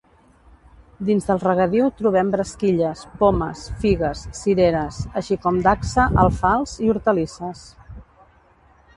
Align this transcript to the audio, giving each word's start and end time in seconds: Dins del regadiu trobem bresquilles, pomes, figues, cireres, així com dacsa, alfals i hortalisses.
Dins 1.07 1.25
del 1.31 1.41
regadiu 1.41 1.89
trobem 1.97 2.31
bresquilles, 2.35 3.03
pomes, 3.19 3.61
figues, 3.83 4.23
cireres, 4.39 4.97
així 5.21 5.37
com 5.43 5.59
dacsa, 5.67 6.07
alfals 6.25 6.73
i 6.87 6.89
hortalisses. 6.95 7.63